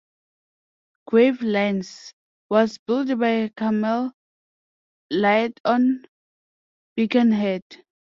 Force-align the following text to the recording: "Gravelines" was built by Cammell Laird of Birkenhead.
"Gravelines" 1.07 2.11
was 2.49 2.79
built 2.87 3.09
by 3.19 3.49
Cammell 3.55 4.11
Laird 5.11 5.61
of 5.63 5.79
Birkenhead. 6.97 7.61